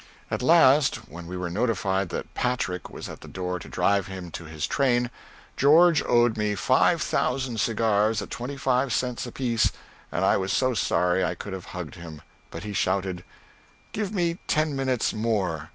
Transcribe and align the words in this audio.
At 0.31 0.41
last, 0.41 0.95
when 1.09 1.27
we 1.27 1.37
were 1.37 1.51
notified 1.51 2.09
that 2.09 2.33
Patrick 2.33 2.89
was 2.89 3.07
at 3.07 3.21
the 3.21 3.27
door 3.27 3.59
to 3.59 3.69
drive 3.69 4.07
him 4.07 4.31
to 4.31 4.45
his 4.45 4.65
train, 4.65 5.11
George 5.55 6.01
owed 6.07 6.37
me 6.37 6.55
five 6.55 7.03
thousand 7.03 7.59
cigars 7.59 8.19
at 8.19 8.31
twenty 8.31 8.57
five 8.57 8.91
cents 8.91 9.27
apiece, 9.27 9.71
and 10.11 10.25
I 10.25 10.37
was 10.37 10.51
so 10.51 10.73
sorry 10.73 11.23
I 11.23 11.35
could 11.35 11.53
have 11.53 11.65
hugged 11.65 11.93
him. 11.93 12.23
But 12.49 12.63
he 12.63 12.73
shouted, 12.73 13.23
"Give 13.91 14.11
me 14.11 14.39
ten 14.47 14.75
minutes 14.75 15.13
more!" 15.13 15.69